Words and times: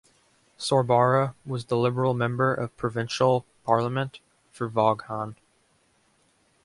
Sorbara 0.57 1.35
was 1.45 1.65
the 1.65 1.77
Liberal 1.77 2.15
Member 2.15 2.55
of 2.55 2.75
Provincial 2.75 3.45
Parliament 3.63 4.19
for 4.49 4.67
Vaughan. 4.67 5.35